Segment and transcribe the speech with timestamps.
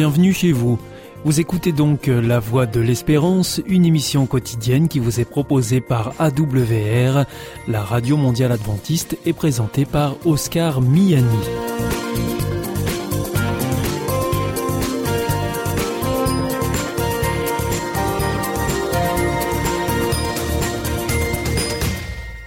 [0.00, 0.78] bienvenue chez vous.
[1.26, 6.14] Vous écoutez donc La Voix de l'Espérance, une émission quotidienne qui vous est proposée par
[6.18, 7.26] AWR,
[7.68, 11.26] la radio mondiale adventiste, et présentée par Oscar Miani.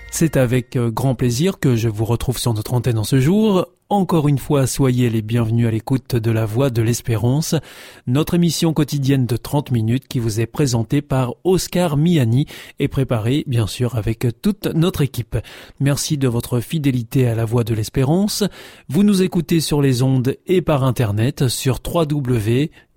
[0.10, 3.68] C'est avec euh, grand plaisir que je vous retrouve sur notre antenne en ce jour.
[3.94, 7.54] Encore une fois, soyez les bienvenus à l'écoute de la Voix de l'Espérance,
[8.08, 12.48] notre émission quotidienne de 30 minutes qui vous est présentée par Oscar Miani
[12.80, 15.38] et préparée bien sûr avec toute notre équipe.
[15.80, 18.44] Merci de votre fidélité à la Voix de l'Espérance.
[18.90, 22.72] Vous nous écoutez sur les ondes et par internet sur www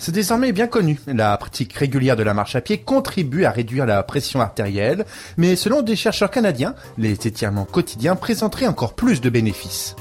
[0.00, 0.98] C'est désormais bien connu.
[1.06, 5.04] La pratique régulière de la marche à pied contribue à réduire la pression artérielle,
[5.36, 9.96] mais selon des chercheurs canadiens, les étirements quotidiens présenteraient encore plus de bénéfices.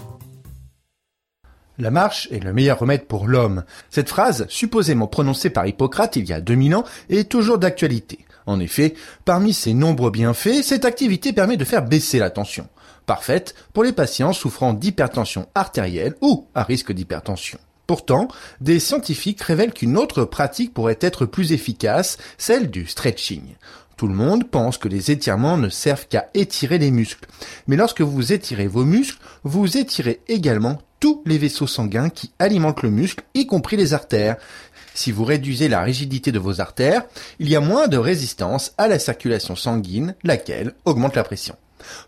[1.77, 3.65] La marche est le meilleur remède pour l'homme.
[3.89, 8.19] Cette phrase, supposément prononcée par Hippocrate il y a 2000 ans, est toujours d'actualité.
[8.45, 8.93] En effet,
[9.25, 12.69] parmi ses nombreux bienfaits, cette activité permet de faire baisser la tension.
[13.05, 17.59] Parfaite pour les patients souffrant d'hypertension artérielle ou à risque d'hypertension.
[17.89, 18.27] Pourtant,
[18.61, 23.41] des scientifiques révèlent qu'une autre pratique pourrait être plus efficace, celle du stretching.
[23.97, 27.27] Tout le monde pense que les étirements ne servent qu'à étirer les muscles.
[27.65, 32.83] Mais lorsque vous étirez vos muscles, vous étirez également tous les vaisseaux sanguins qui alimentent
[32.83, 34.37] le muscle, y compris les artères.
[34.93, 37.07] Si vous réduisez la rigidité de vos artères,
[37.39, 41.55] il y a moins de résistance à la circulation sanguine, laquelle augmente la pression.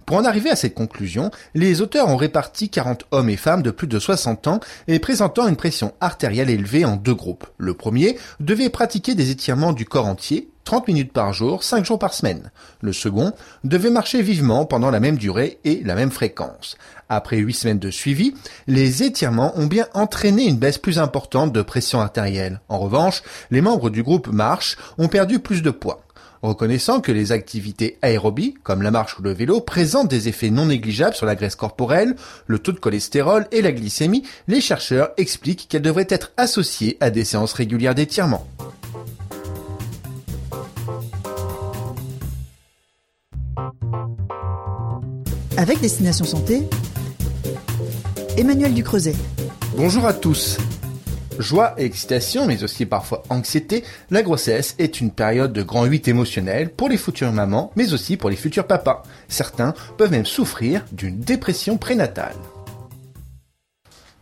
[0.06, 3.72] Pour en arriver à cette conclusion, les auteurs ont réparti 40 hommes et femmes de
[3.72, 7.48] plus de 60 ans et présentant une pression artérielle élevée en deux groupes.
[7.58, 12.00] Le premier devait pratiquer des étirements du corps entier, 30 minutes par jour, 5 jours
[12.00, 12.52] par semaine.
[12.82, 13.34] Le second
[13.64, 16.78] devait marcher vivement pendant la même durée et la même fréquence.
[17.10, 18.36] Après 8 semaines de suivi,
[18.68, 22.62] les étirements ont bien entraîné une baisse plus importante de pression artérielle.
[22.70, 26.04] En revanche, les membres du groupe marche ont perdu plus de poids.
[26.42, 30.66] Reconnaissant que les activités aérobies, comme la marche ou le vélo, présentent des effets non
[30.66, 32.16] négligeables sur la graisse corporelle,
[32.48, 37.12] le taux de cholestérol et la glycémie, les chercheurs expliquent qu'elles devraient être associées à
[37.12, 38.48] des séances régulières d'étirement.
[45.58, 46.64] Avec Destination Santé,
[48.36, 49.14] Emmanuel Ducreuset.
[49.78, 50.58] Bonjour à tous
[51.40, 56.08] joie et excitation, mais aussi parfois anxiété, la grossesse est une période de grand 8
[56.08, 59.04] émotionnel pour les futures mamans, mais aussi pour les futurs papas.
[59.28, 62.36] Certains peuvent même souffrir d'une dépression prénatale.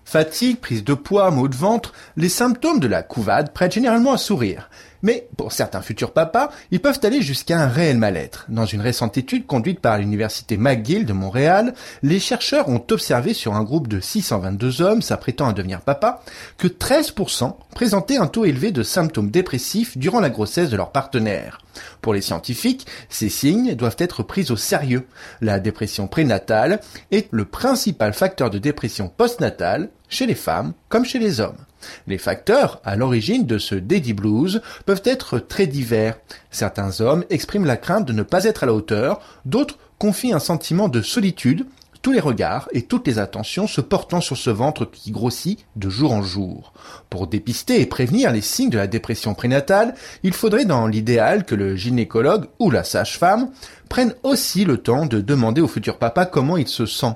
[0.10, 4.18] Fatigue, prise de poids, maux de ventre, les symptômes de la couvade prêtent généralement à
[4.18, 4.70] sourire.
[5.02, 8.46] Mais pour certains futurs papas, ils peuvent aller jusqu'à un réel mal-être.
[8.50, 11.74] Dans une récente étude conduite par l'université McGill de Montréal,
[12.04, 16.22] les chercheurs ont observé sur un groupe de 622 hommes s'apprêtant à devenir papa
[16.58, 21.62] que 13% présentaient un taux élevé de symptômes dépressifs durant la grossesse de leur partenaire.
[22.02, 25.08] Pour les scientifiques, ces signes doivent être pris au sérieux.
[25.42, 31.20] La dépression prénatale est le principal facteur de dépression postnatale chez les femmes comme chez
[31.20, 31.58] les hommes.
[32.08, 36.18] Les facteurs à l'origine de ce daddy blues peuvent être très divers.
[36.52, 40.40] Certains hommes expriment la crainte de ne pas être à la hauteur, d'autres confient un
[40.40, 41.66] sentiment de solitude,
[42.02, 45.90] tous les regards et toutes les attentions se portant sur ce ventre qui grossit de
[45.90, 46.74] jour en jour.
[47.10, 51.56] Pour dépister et prévenir les signes de la dépression prénatale, il faudrait dans l'idéal que
[51.56, 53.52] le gynécologue ou la sage-femme
[53.90, 57.16] prenne aussi le temps de demander au futur papa comment il se sent.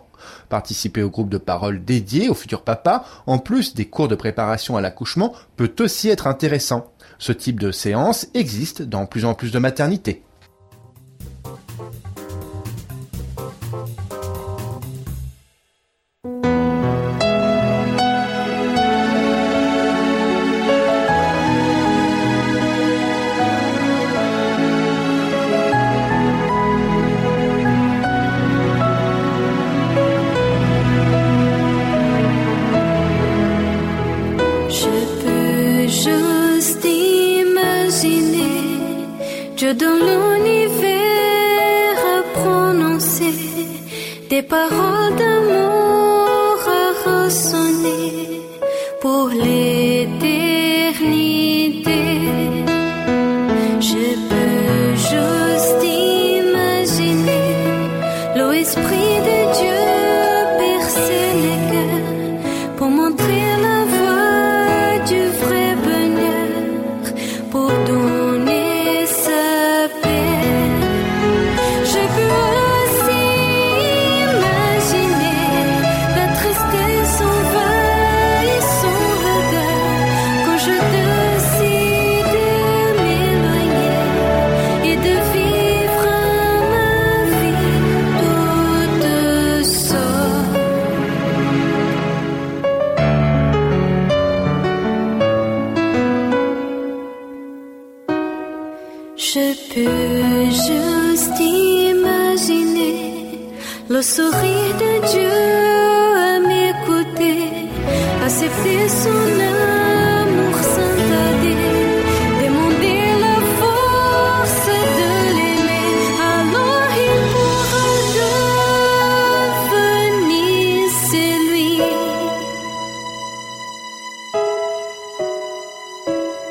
[0.49, 4.77] Participer au groupe de parole dédié au futur papa, en plus des cours de préparation
[4.77, 6.91] à l'accouchement, peut aussi être intéressant.
[7.19, 10.23] Ce type de séance existe dans plus en plus de maternités.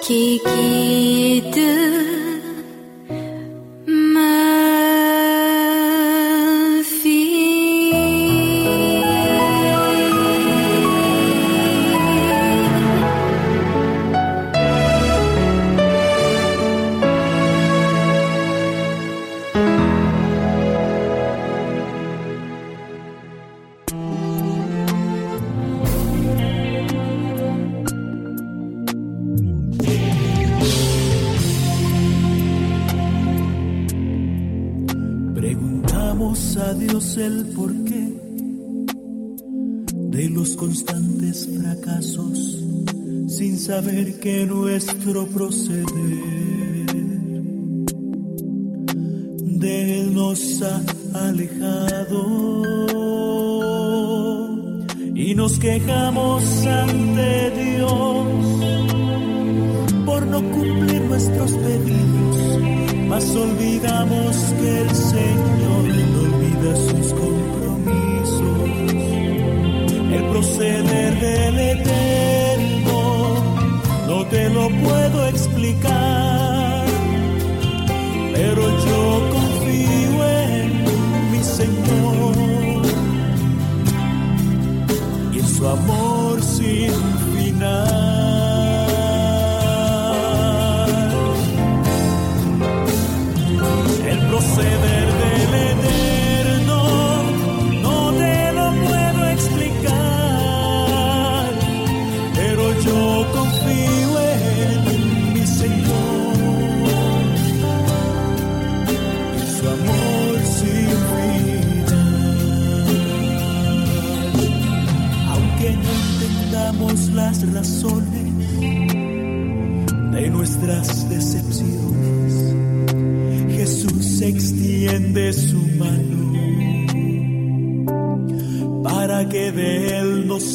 [0.02, 2.21] 聞きと
[55.32, 58.26] y nos quejamos ante Dios
[60.04, 62.36] por no cumplir nuestros pedidos,
[63.08, 68.68] mas olvidamos que el Señor no olvida sus compromisos.
[70.16, 73.00] El proceder del Eterno
[74.08, 76.31] no te lo puedo explicar,
[85.62, 86.11] y en su amor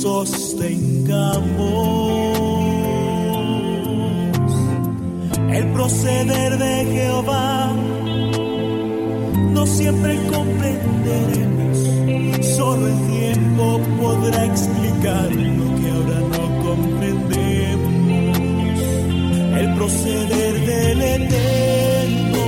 [0.01, 1.47] sostengamos.
[5.51, 7.73] El proceder de Jehová
[9.53, 11.77] no siempre comprenderemos,
[12.55, 17.97] solo el tiempo podrá explicar lo que ahora no comprendemos.
[19.59, 22.45] El proceder del eterno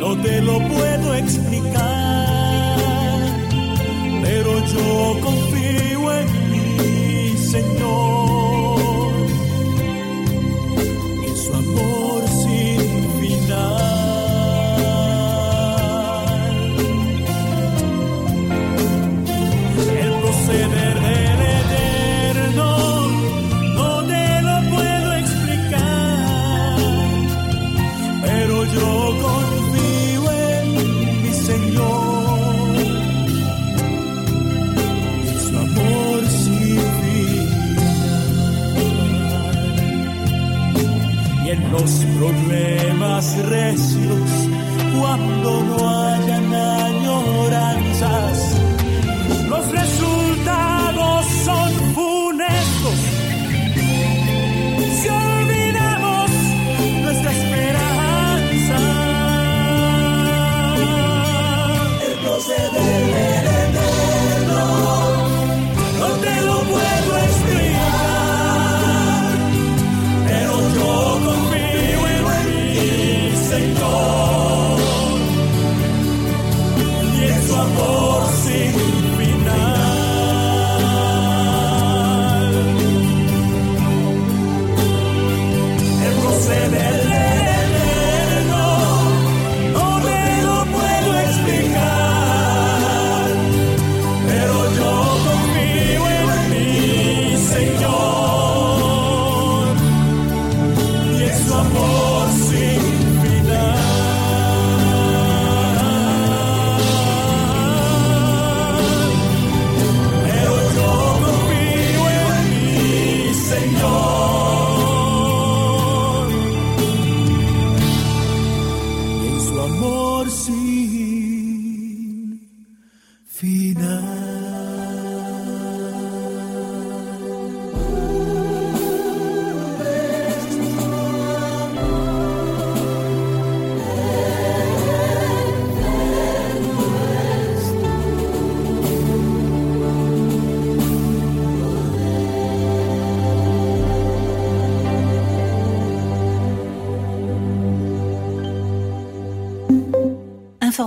[0.00, 2.76] no te lo puedo explicar,
[4.24, 5.21] pero yo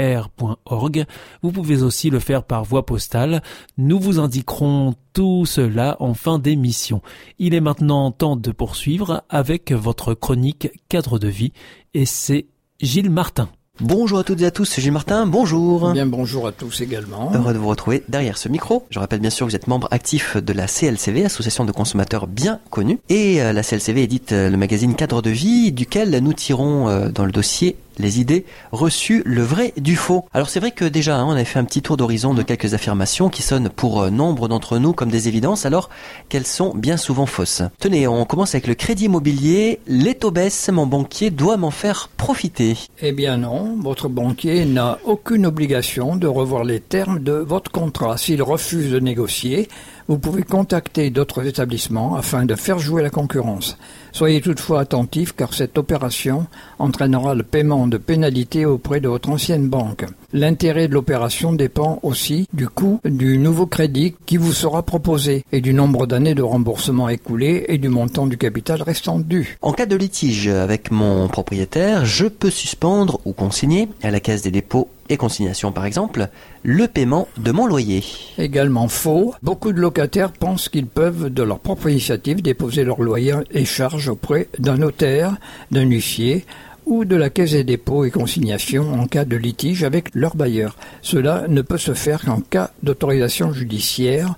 [0.00, 1.04] r.org.
[1.42, 3.42] Vous pouvez aussi le faire par voie postale.
[3.78, 7.02] Nous vous indiquerons tout cela en fin d'émission.
[7.38, 11.52] Il est maintenant temps de poursuivre avec votre chronique cadre de vie
[11.94, 12.46] et c'est
[12.80, 13.48] Gilles Martin.
[13.80, 15.92] Bonjour à toutes et à tous, Gilles Martin, bonjour.
[15.92, 17.30] Bien bonjour à tous également.
[17.34, 18.86] Heureux de vous retrouver derrière ce micro.
[18.88, 22.26] Je rappelle bien sûr que vous êtes membre actif de la CLCV, Association de consommateurs
[22.26, 22.98] bien connue.
[23.10, 27.10] Et euh, la CLCV édite euh, le magazine Cadre de vie, duquel nous tirons euh,
[27.10, 30.24] dans le dossier les idées reçues, le vrai du faux.
[30.32, 32.74] Alors c'est vrai que déjà, hein, on avait fait un petit tour d'horizon de quelques
[32.74, 35.90] affirmations qui sonnent pour nombre d'entre nous comme des évidences, alors
[36.28, 37.62] qu'elles sont bien souvent fausses.
[37.78, 39.80] Tenez, on commence avec le crédit immobilier.
[39.86, 42.76] Les taux baissent, mon banquier doit m'en faire profiter.
[43.00, 48.16] Eh bien non, votre banquier n'a aucune obligation de revoir les termes de votre contrat.
[48.16, 49.68] S'il refuse de négocier,
[50.08, 53.76] vous pouvez contacter d'autres établissements afin de faire jouer la concurrence.
[54.16, 56.46] Soyez toutefois attentif car cette opération
[56.78, 60.06] entraînera le paiement de pénalités auprès de votre ancienne banque.
[60.32, 65.60] L'intérêt de l'opération dépend aussi du coût du nouveau crédit qui vous sera proposé et
[65.60, 69.58] du nombre d'années de remboursement écoulé et du montant du capital restant dû.
[69.60, 74.40] En cas de litige avec mon propriétaire, je peux suspendre ou consigner à la caisse
[74.40, 76.28] des dépôts et consignation par exemple,
[76.62, 78.04] le paiement de mon loyer.
[78.38, 83.34] Également faux, beaucoup de locataires pensent qu'ils peuvent de leur propre initiative déposer leur loyer
[83.50, 85.36] et charges auprès d'un notaire,
[85.70, 86.44] d'un huissier
[86.86, 90.76] ou de la caisse des dépôts et consignations en cas de litige avec leur bailleur.
[91.02, 94.36] Cela ne peut se faire qu'en cas d'autorisation judiciaire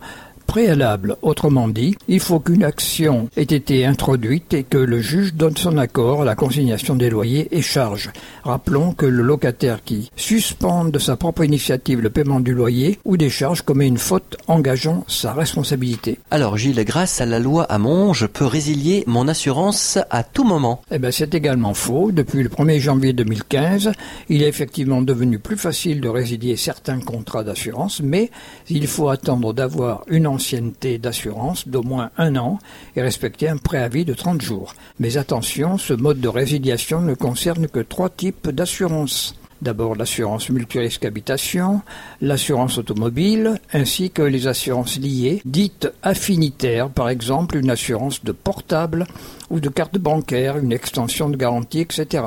[0.48, 1.16] préalable.
[1.20, 5.76] Autrement dit, il faut qu'une action ait été introduite et que le juge donne son
[5.76, 8.10] accord à la consignation des loyers et charges.
[8.44, 13.18] Rappelons que le locataire qui suspend de sa propre initiative le paiement du loyer ou
[13.18, 16.18] des charges commet une faute engageant sa responsabilité.
[16.30, 20.80] Alors Gilles, grâce à la loi Hamon, je peux résilier mon assurance à tout moment.
[20.90, 22.10] Eh bien c'est également faux.
[22.10, 23.92] Depuis le 1er janvier 2015,
[24.30, 28.30] il est effectivement devenu plus facile de résilier certains contrats d'assurance, mais
[28.70, 32.60] il faut attendre d'avoir une ancienneté d'assurance d'au moins un an
[32.94, 34.72] et respecter un préavis de 30 jours.
[35.00, 39.34] Mais attention, ce mode de résiliation ne concerne que trois types d'assurance.
[39.60, 41.82] D'abord l'assurance multirisque habitation,
[42.20, 49.08] l'assurance automobile, ainsi que les assurances liées, dites affinitaires, par exemple une assurance de portable
[49.50, 52.24] ou de carte bancaire, une extension de garantie, etc.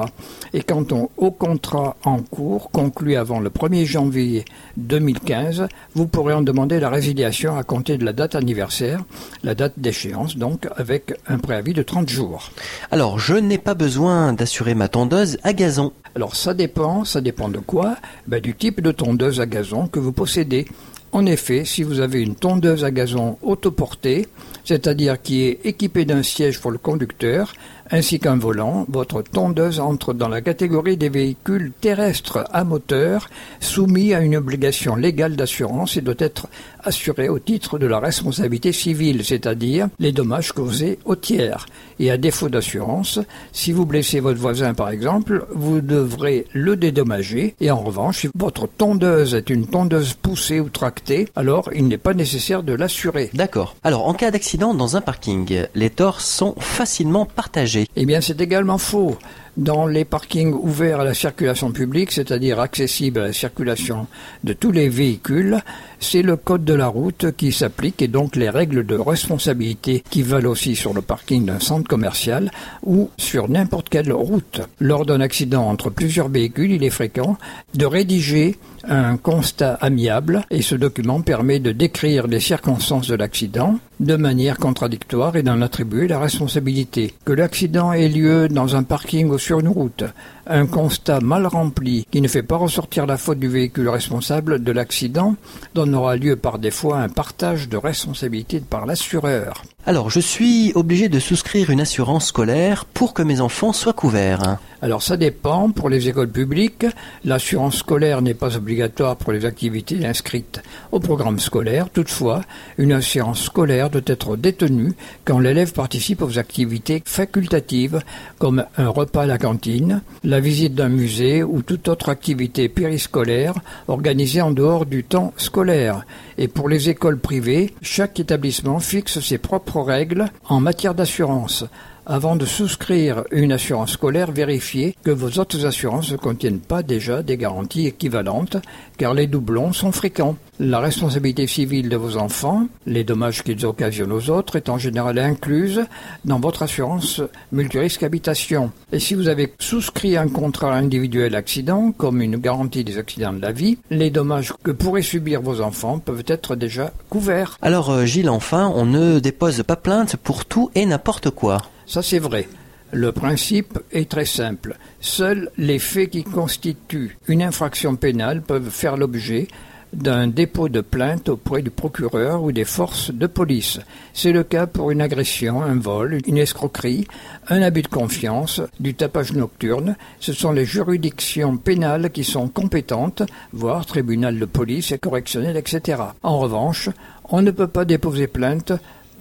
[0.53, 0.85] Et quant
[1.17, 4.45] au contrat en cours, conclu avant le 1er janvier
[4.77, 9.03] 2015, vous pourrez en demander la résiliation à compter de la date anniversaire,
[9.43, 12.51] la date d'échéance donc, avec un préavis de 30 jours.
[12.89, 15.93] Alors, je n'ai pas besoin d'assurer ma tondeuse à gazon.
[16.15, 17.95] Alors ça dépend, ça dépend de quoi?
[18.27, 20.67] Ben, Du type de tondeuse à gazon que vous possédez.
[21.13, 24.27] En effet, si vous avez une tondeuse à gazon autoportée,
[24.63, 27.53] c'est-à-dire qui est équipée d'un siège pour le conducteur,
[27.91, 34.13] ainsi qu'un volant, votre tondeuse entre dans la catégorie des véhicules terrestres à moteur soumis
[34.13, 36.47] à une obligation légale d'assurance et doit être
[36.83, 41.65] assurée au titre de la responsabilité civile, c'est-à-dire les dommages causés aux tiers.
[42.01, 43.19] Et à défaut d'assurance,
[43.51, 48.29] si vous blessez votre voisin par exemple, vous devrez le dédommager et en revanche, si
[48.33, 53.29] votre tondeuse est une tondeuse poussée ou tractée, alors il n'est pas nécessaire de l'assurer.
[53.35, 53.75] D'accord.
[53.83, 57.85] Alors en cas d'accident dans un parking, les torts sont facilement partagés.
[57.95, 59.15] Eh bien, c'est également faux.
[59.57, 64.07] Dans les parkings ouverts à la circulation publique, c'est-à-dire accessibles à la circulation
[64.43, 65.59] de tous les véhicules,
[65.99, 70.23] c'est le code de la route qui s'applique et donc les règles de responsabilité qui
[70.23, 72.51] valent aussi sur le parking d'un centre commercial
[72.83, 74.61] ou sur n'importe quelle route.
[74.79, 77.37] Lors d'un accident entre plusieurs véhicules, il est fréquent
[77.75, 78.57] de rédiger
[78.87, 84.57] un constat amiable et ce document permet de décrire les circonstances de l'accident de manière
[84.57, 87.13] contradictoire et d'en attribuer la responsabilité.
[87.23, 90.03] Que l'accident ait lieu dans un parking ou sur une route,
[90.47, 94.71] un constat mal rempli qui ne fait pas ressortir la faute du véhicule responsable de
[94.71, 95.35] l'accident
[95.73, 99.63] donnera lieu par des fois à un partage de responsabilité par l'assureur.
[99.85, 104.59] Alors, je suis obligé de souscrire une assurance scolaire pour que mes enfants soient couverts.
[104.81, 105.69] Alors ça dépend.
[105.69, 106.87] Pour les écoles publiques,
[107.23, 111.89] l'assurance scolaire n'est pas obligatoire pour les activités inscrites au programme scolaire.
[111.91, 112.41] Toutefois,
[112.79, 118.01] une assurance scolaire doit être détenue quand l'élève participe aux activités facultatives
[118.39, 123.55] comme un repas à la cantine, la visite d'un musée ou toute autre activité périscolaire
[123.89, 126.05] organisée en dehors du temps scolaire.
[126.37, 131.65] Et pour les écoles privées, chaque établissement fixe ses propres règles en matière d'assurance.
[132.07, 137.21] Avant de souscrire une assurance scolaire, vérifiez que vos autres assurances ne contiennent pas déjà
[137.21, 138.57] des garanties équivalentes,
[138.97, 140.35] car les doublons sont fréquents.
[140.59, 145.19] La responsabilité civile de vos enfants, les dommages qu'ils occasionnent aux autres, est en général
[145.19, 145.85] incluse
[146.25, 148.71] dans votre assurance multirisque habitation.
[148.91, 153.41] Et si vous avez souscrit un contrat individuel accident, comme une garantie des accidents de
[153.41, 157.59] la vie, les dommages que pourraient subir vos enfants peuvent être déjà couverts.
[157.61, 161.61] Alors euh, Gilles, enfin, on ne dépose pas plainte pour tout et n'importe quoi.
[161.91, 162.47] Ça c'est vrai.
[162.93, 164.77] Le principe est très simple.
[165.01, 169.49] Seuls les faits qui constituent une infraction pénale peuvent faire l'objet
[169.91, 173.81] d'un dépôt de plainte auprès du procureur ou des forces de police.
[174.13, 177.09] C'est le cas pour une agression, un vol, une escroquerie,
[177.49, 179.97] un abus de confiance, du tapage nocturne.
[180.21, 186.01] Ce sont les juridictions pénales qui sont compétentes, voire tribunal de police et correctionnel, etc.
[186.23, 186.87] En revanche,
[187.25, 188.71] on ne peut pas déposer plainte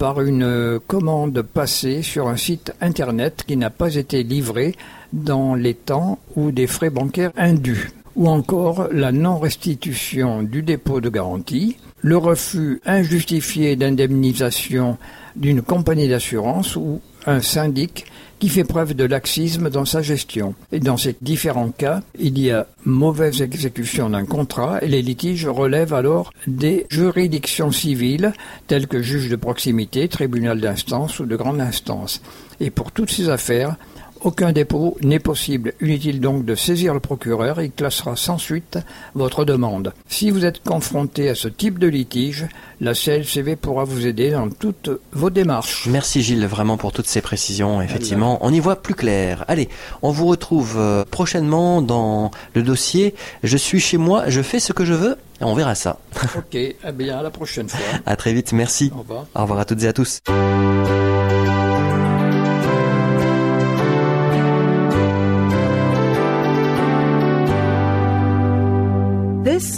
[0.01, 4.75] par une commande passée sur un site internet qui n'a pas été livré
[5.13, 7.91] dans les temps ou des frais bancaires indus.
[8.17, 14.97] Ou encore la non-restitution du dépôt de garantie, le refus injustifié d'indemnisation
[15.37, 18.07] d'une compagnie d'assurance ou un syndic
[18.41, 20.55] qui fait preuve de laxisme dans sa gestion.
[20.73, 25.47] Et dans ces différents cas, il y a mauvaise exécution d'un contrat et les litiges
[25.47, 28.33] relèvent alors des juridictions civiles
[28.67, 32.23] telles que juge de proximité, tribunal d'instance ou de grande instance.
[32.59, 33.77] Et pour toutes ces affaires,
[34.23, 35.73] aucun dépôt n'est possible.
[35.81, 38.79] Inutile donc de saisir le procureur, il classera sans suite
[39.15, 39.93] votre demande.
[40.09, 42.47] Si vous êtes confronté à ce type de litige,
[42.81, 45.87] la CLCV pourra vous aider dans toutes vos démarches.
[45.87, 47.83] Merci Gilles vraiment pour toutes ces précisions.
[47.83, 49.45] Effectivement, on y voit plus clair.
[49.49, 49.69] Allez,
[50.03, 54.73] on vous retrouve euh, prochainement dans le dossier Je suis chez moi, je fais ce
[54.73, 55.17] que je veux.
[55.41, 55.99] Et on verra ça.
[56.37, 57.81] Ok, eh bien à la prochaine fois.
[58.07, 58.93] À très vite, merci.
[58.95, 59.27] Au revoir.
[59.35, 60.21] Au revoir à toutes et à tous.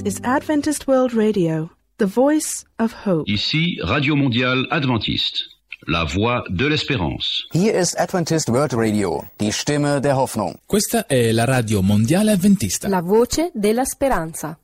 [0.05, 3.29] Is Adventist World Radio, the voice of hope.
[3.29, 5.45] Ici Radio Mondiale Adventiste,
[5.87, 7.47] la voix de l'espérance.
[7.53, 10.59] Hier ist Adventist World Radio, die Stimme der Hoffnung.
[10.67, 12.89] Questa è la radio mondiale adventista.
[12.89, 14.59] La voce della speranza.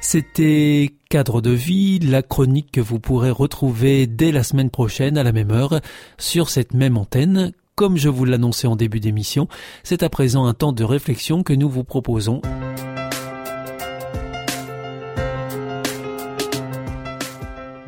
[0.00, 5.22] C'était Cadre de vie, la chronique que vous pourrez retrouver dès la semaine prochaine à
[5.22, 5.80] la même heure
[6.18, 7.52] sur cette même antenne.
[7.76, 9.48] Comme je vous l'annonçais en début d'émission,
[9.82, 12.40] c'est à présent un temps de réflexion que nous vous proposons.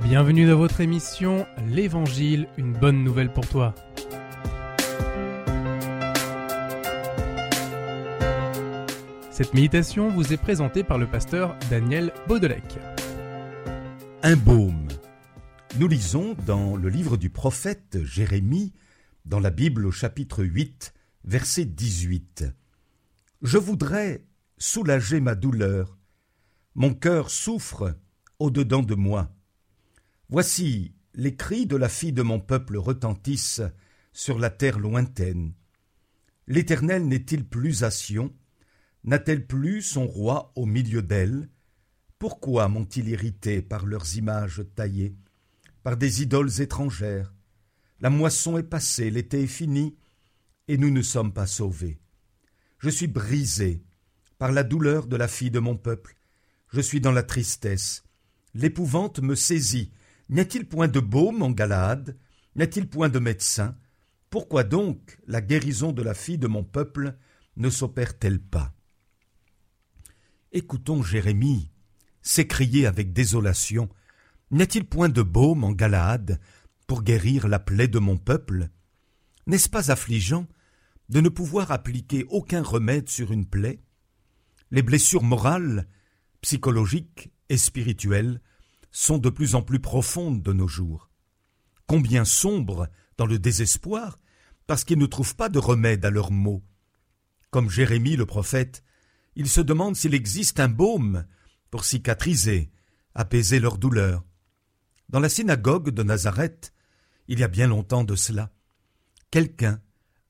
[0.02, 3.74] Bienvenue dans votre émission L'Évangile, une bonne nouvelle pour toi.
[9.30, 12.78] Cette méditation vous est présentée par le pasteur Daniel Baudelec.
[14.22, 14.88] Un baume.
[15.78, 18.74] Nous lisons dans le livre du prophète Jérémie,
[19.28, 22.46] dans la Bible au chapitre 8, verset 18.
[23.42, 24.24] Je voudrais
[24.56, 25.98] soulager ma douleur.
[26.74, 27.94] Mon cœur souffre
[28.38, 29.30] au-dedans de moi.
[30.30, 33.60] Voici les cris de la fille de mon peuple retentissent
[34.14, 35.52] sur la terre lointaine.
[36.46, 38.34] L'Éternel n'est-il plus à Sion?
[39.04, 41.50] N'a-t-elle plus son roi au milieu d'elle?
[42.18, 45.16] Pourquoi m'ont-ils irrité par leurs images taillées,
[45.82, 47.34] par des idoles étrangères?
[48.00, 49.96] La moisson est passée, l'été est fini,
[50.68, 52.00] et nous ne sommes pas sauvés.
[52.78, 53.82] Je suis brisé
[54.38, 56.16] par la douleur de la fille de mon peuple,
[56.72, 58.04] je suis dans la tristesse,
[58.54, 59.92] l'épouvante me saisit,
[60.30, 62.16] N'y a-t-il point de baume en Galaad
[62.54, 63.76] N'y a-t-il point de médecin?
[64.28, 67.16] Pourquoi donc la guérison de la fille de mon peuple
[67.56, 68.74] ne s'opère-t-elle pas?
[70.52, 71.70] Écoutons Jérémie
[72.20, 73.88] s'écrier avec désolation.
[74.50, 76.38] N'y a-t-il point de baume en Galaad
[76.88, 78.70] pour guérir la plaie de mon peuple
[79.46, 80.48] N'est-ce pas affligeant
[81.10, 83.80] de ne pouvoir appliquer aucun remède sur une plaie?
[84.72, 85.86] Les blessures morales,
[86.40, 88.40] psychologiques et spirituelles
[88.90, 91.10] sont de plus en plus profondes de nos jours.
[91.86, 94.18] Combien sombres dans le désespoir
[94.66, 96.62] parce qu'ils ne trouvent pas de remède à leurs maux.
[97.50, 98.82] Comme Jérémie le prophète,
[99.36, 101.26] ils se demandent s'il existe un baume
[101.70, 102.70] pour cicatriser,
[103.14, 104.24] apaiser leur douleur.
[105.10, 106.72] Dans la synagogue de Nazareth,
[107.28, 108.50] il y a bien longtemps de cela,
[109.30, 109.80] quelqu'un,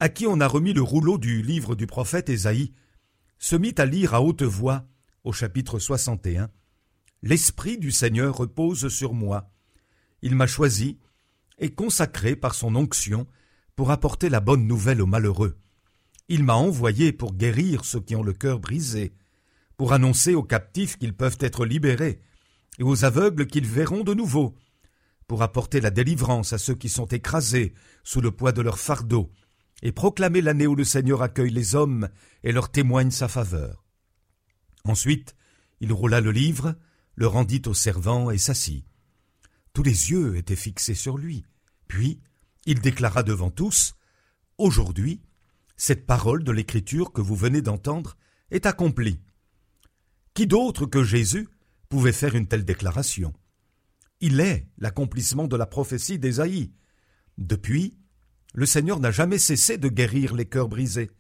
[0.01, 2.75] à qui on a remis le rouleau du livre du prophète Ésaïe,
[3.39, 4.85] se mit à lire à haute voix,
[5.25, 6.51] au chapitre 61,
[7.23, 9.51] L'Esprit du Seigneur repose sur moi.
[10.23, 10.99] Il m'a choisi
[11.59, 13.27] et consacré par son onction
[13.75, 15.57] pour apporter la bonne nouvelle aux malheureux.
[16.29, 19.13] Il m'a envoyé pour guérir ceux qui ont le cœur brisé,
[19.77, 22.21] pour annoncer aux captifs qu'ils peuvent être libérés,
[22.79, 24.55] et aux aveugles qu'ils verront de nouveau,
[25.29, 29.31] pour apporter la délivrance à ceux qui sont écrasés sous le poids de leur fardeau,
[29.83, 32.09] et proclamer l'année où le Seigneur accueille les hommes
[32.43, 33.85] et leur témoigne sa faveur.
[34.85, 35.37] Ensuite,
[35.81, 36.75] il roula le livre,
[37.15, 38.85] le rendit au servant et s'assit.
[39.75, 41.45] Tous les yeux étaient fixés sur lui.
[41.87, 42.21] Puis,
[42.67, 43.95] il déclara devant tous
[44.57, 45.21] Aujourd'hui,
[45.77, 48.17] cette parole de l'Écriture que vous venez d'entendre
[48.51, 49.21] est accomplie.
[50.35, 51.49] Qui d'autre que Jésus
[51.89, 53.33] pouvait faire une telle déclaration?
[54.21, 56.73] Il est l'accomplissement de la prophétie d'Ésaïe.
[57.37, 57.97] Depuis,
[58.53, 61.11] le Seigneur n'a jamais cessé de guérir les cœurs brisés.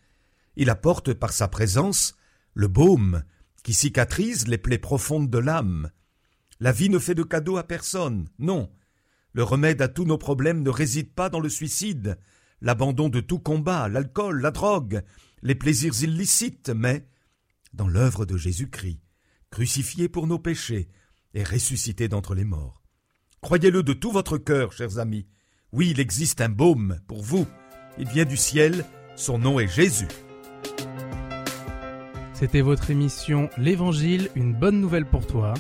[0.56, 2.16] Il apporte par sa présence
[2.54, 3.22] le baume
[3.62, 5.90] qui cicatrise les plaies profondes de l'âme.
[6.58, 8.72] La vie ne fait de cadeau à personne, non.
[9.32, 12.18] Le remède à tous nos problèmes ne réside pas dans le suicide,
[12.60, 15.02] l'abandon de tout combat, l'alcool, la drogue,
[15.42, 17.06] les plaisirs illicites, mais
[17.72, 19.00] dans l'œuvre de Jésus-Christ,
[19.50, 20.88] crucifié pour nos péchés
[21.34, 22.77] et ressuscité d'entre les morts.
[23.40, 25.26] Croyez-le de tout votre cœur, chers amis.
[25.72, 27.46] Oui, il existe un baume pour vous.
[27.98, 28.84] Il vient du ciel,
[29.16, 30.08] son nom est Jésus.
[32.32, 35.54] C'était votre émission L'Évangile, une bonne nouvelle pour toi.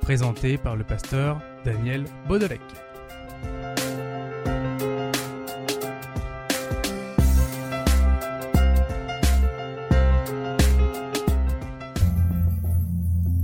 [0.00, 2.60] Présenté par le pasteur Daniel Baudelec.